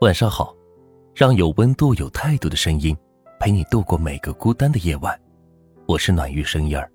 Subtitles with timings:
[0.00, 0.54] 晚上好，
[1.14, 2.94] 让有温度、有态度的声音
[3.38, 5.18] 陪你度过每个孤单的夜晚。
[5.86, 6.90] 我是暖玉声音儿。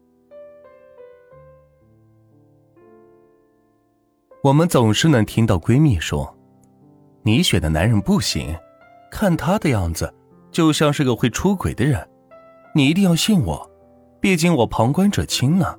[4.43, 6.37] 我们总是能听到闺蜜说
[7.23, 8.53] ：“你选的男人不行，
[9.09, 10.13] 看他的样子
[10.51, 12.05] 就像是个会出轨的人，
[12.75, 13.71] 你一定要信我，
[14.19, 15.73] 毕竟我旁观者清呢。”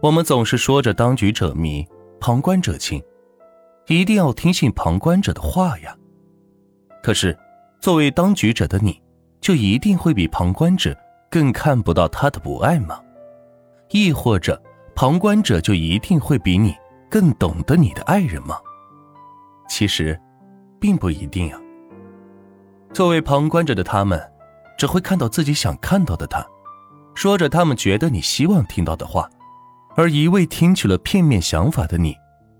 [0.00, 1.84] 我们总是说着“当局者迷，
[2.20, 3.02] 旁观者清”。
[3.88, 5.96] 一定要听信旁观者的话呀！
[7.02, 7.36] 可是，
[7.80, 9.00] 作为当局者的你，
[9.40, 10.94] 就一定会比旁观者
[11.30, 13.00] 更看不到他的不爱吗？
[13.90, 14.62] 亦或者，
[14.94, 16.76] 旁观者就一定会比你
[17.10, 18.58] 更懂得你的爱人吗？
[19.70, 20.20] 其实，
[20.78, 21.58] 并不一定啊。
[22.92, 24.20] 作为旁观者的他们，
[24.76, 26.46] 只会看到自己想看到的他，
[27.14, 29.30] 说着他们觉得你希望听到的话，
[29.96, 32.14] 而一味听取了片面想法的你。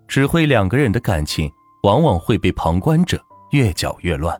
[0.08, 1.48] 只会两个人的感情
[1.82, 3.22] 往往会被旁观者
[3.52, 4.36] 越搅越乱。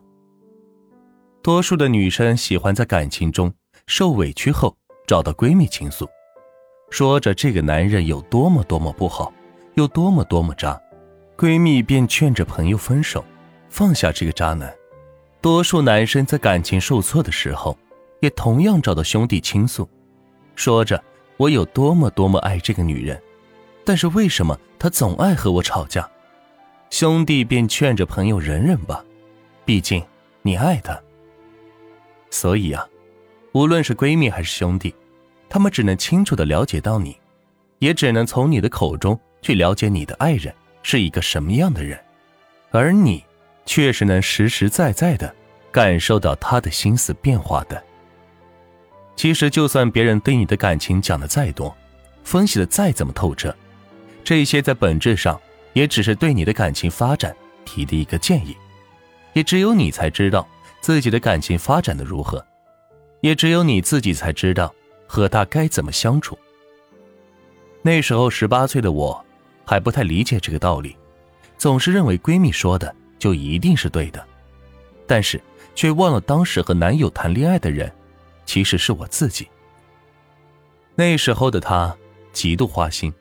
[1.41, 3.53] 多数的女生喜欢在感情中
[3.87, 4.75] 受委屈后
[5.07, 6.07] 找到闺蜜倾诉，
[6.89, 9.31] 说着这个男人有多么多么不好，
[9.75, 10.79] 有多么多么渣，
[11.37, 13.23] 闺蜜便劝着朋友分手，
[13.69, 14.73] 放下这个渣男。
[15.41, 17.77] 多数男生在感情受挫的时候，
[18.19, 19.89] 也同样找到兄弟倾诉，
[20.55, 21.01] 说着
[21.37, 23.19] 我有多么多么爱这个女人。
[23.89, 26.07] 但是为什么他总爱和我吵架？
[26.91, 29.03] 兄弟便劝着朋友忍忍吧，
[29.65, 30.05] 毕竟
[30.43, 31.01] 你爱他。
[32.29, 32.87] 所以啊，
[33.51, 34.93] 无论是闺蜜还是兄弟，
[35.49, 37.17] 他们只能清楚的了解到你，
[37.79, 40.53] 也只能从你的口中去了解你的爱人
[40.83, 41.99] 是一个什么样的人，
[42.69, 43.25] 而你
[43.65, 45.35] 却是能实实在在的
[45.71, 47.83] 感受到他的心思变化的。
[49.15, 51.75] 其实，就算别人对你的感情讲的再多，
[52.23, 53.51] 分析的再怎么透彻。
[54.23, 55.39] 这些在本质上
[55.73, 58.55] 也只是对你的感情发展提的一个建议，
[59.33, 60.47] 也只有你才知道
[60.81, 62.45] 自己的感情发展的如何，
[63.21, 64.73] 也只有你自己才知道
[65.07, 66.37] 和他该怎么相处。
[67.81, 69.25] 那时候十八岁的我
[69.65, 70.95] 还不太理解这个道理，
[71.57, 74.23] 总是认为闺蜜说的就一定是对的，
[75.07, 75.41] 但是
[75.73, 77.91] 却忘了当时和男友谈恋爱的人
[78.45, 79.47] 其实是我自己。
[80.95, 81.95] 那时候的他
[82.33, 83.13] 极度花心。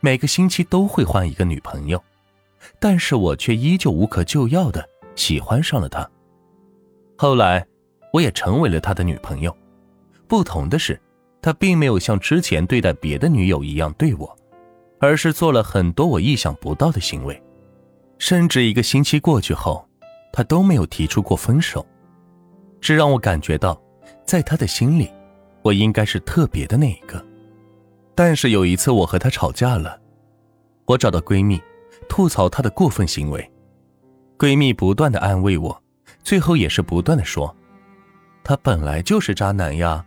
[0.00, 2.02] 每个星期都会换一个女朋友，
[2.78, 6.08] 但是我却依旧无可救药的喜欢上了她。
[7.16, 7.66] 后来，
[8.12, 9.54] 我也成为了他的女朋友。
[10.26, 10.98] 不同的是，
[11.42, 14.34] 他并没有像之前对待别的女友一样对我，
[14.98, 17.40] 而是做了很多我意想不到的行为。
[18.18, 19.86] 甚至一个星期过去后，
[20.32, 21.86] 他都没有提出过分手。
[22.80, 23.78] 这让我感觉到，
[24.24, 25.10] 在他的心里，
[25.62, 27.22] 我应该是特别的那一个。
[28.22, 29.98] 但是有一次我和她吵架了，
[30.84, 31.58] 我找到闺蜜，
[32.06, 33.50] 吐槽她的过分行为。
[34.36, 35.82] 闺蜜不断的安慰我，
[36.22, 37.56] 最后也是不断的说
[38.44, 40.04] ：“他本来就是渣男呀，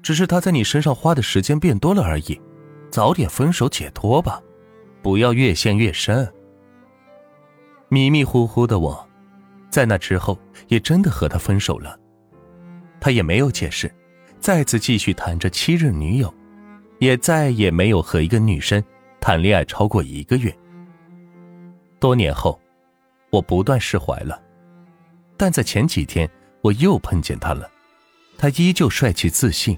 [0.00, 2.40] 只是他在你身上花的时间变多了而已，
[2.88, 4.40] 早点分手解脱吧，
[5.02, 6.32] 不要越陷越深。”
[7.90, 9.08] 迷迷糊糊的我，
[9.70, 10.38] 在那之后
[10.68, 11.98] 也真的和他分手了，
[13.00, 13.92] 他也没有解释，
[14.38, 16.32] 再次继续谈着七任女友。
[17.00, 18.82] 也再也没有和一个女生
[19.20, 20.54] 谈恋爱超过一个月。
[21.98, 22.60] 多年后，
[23.30, 24.40] 我不断释怀了，
[25.36, 26.30] 但在前几天
[26.60, 27.70] 我又碰见他了，
[28.36, 29.76] 他依旧帅气自信，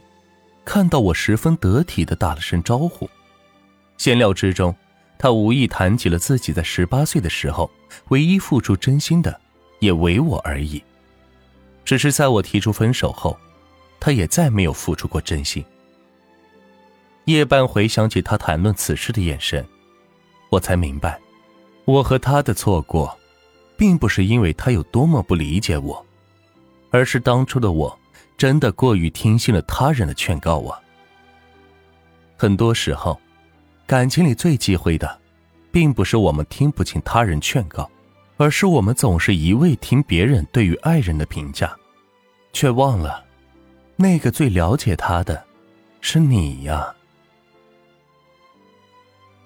[0.65, 3.09] 看到我十分得体的打了声招呼。
[3.99, 4.75] 闲聊之中，
[5.17, 7.71] 他无意谈起了自己在十八岁的时候
[8.09, 9.41] 唯一付出真心的，
[9.79, 10.83] 也唯我而已。
[11.85, 13.39] 只是在我提出分手后，
[14.01, 15.65] 他也再没有付出过真心。
[17.27, 19.65] 夜半回想起他谈论此事的眼神，
[20.51, 21.21] 我才明白，
[21.85, 23.17] 我和他的错过，
[23.77, 26.05] 并不是因为他有多么不理解我，
[26.91, 27.97] 而是当初的我
[28.37, 30.81] 真的过于听信了他人的劝告啊。
[32.37, 33.21] 很多时候，
[33.87, 35.21] 感情里最忌讳的，
[35.71, 37.89] 并不是我们听不进他人劝告，
[38.37, 41.73] 而是我们总是一味听别人对于爱人的评价，
[42.53, 43.25] 却忘了，
[43.95, 45.45] 那个最了解他的，
[46.01, 46.93] 是你呀。